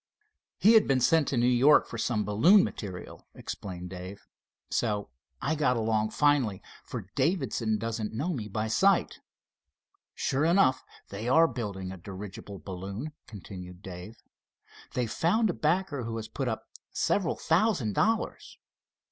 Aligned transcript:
"He 0.57 0.73
had 0.73 0.87
been 0.87 0.99
sent 0.99 1.27
to 1.27 1.37
New 1.37 1.45
York 1.45 1.85
for 1.85 1.99
some 1.99 2.25
balloon 2.25 2.63
material," 2.63 3.27
explained 3.35 3.91
Dave, 3.91 4.25
"so 4.71 5.11
I 5.39 5.53
got 5.53 5.77
along 5.77 6.09
finely, 6.09 6.63
for 6.83 7.09
Davidson 7.13 7.77
doesn't 7.77 8.11
know 8.11 8.33
me 8.33 8.47
by 8.47 8.67
sight. 8.67 9.19
Sure 10.15 10.43
enough, 10.43 10.83
they 11.09 11.29
are 11.29 11.47
building 11.47 11.91
a 11.91 11.97
dirigible 11.97 12.57
balloon," 12.57 13.11
continued 13.27 13.83
Dave. 13.83 14.15
"They've 14.95 15.11
found 15.11 15.51
a 15.51 15.53
backer 15.53 16.01
who 16.05 16.15
has 16.17 16.27
put 16.27 16.47
up 16.47 16.63
several 16.89 17.35
thousand 17.35 17.93
dollars. 17.93 18.57